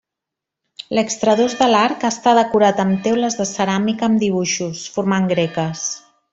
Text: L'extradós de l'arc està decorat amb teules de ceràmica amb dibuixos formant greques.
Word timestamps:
L'extradós 0.99 1.55
de 1.59 1.67
l'arc 1.73 2.05
està 2.09 2.33
decorat 2.41 2.81
amb 2.85 3.05
teules 3.09 3.39
de 3.43 3.47
ceràmica 3.53 4.11
amb 4.11 4.21
dibuixos 4.25 4.83
formant 4.97 5.33
greques. 5.37 5.89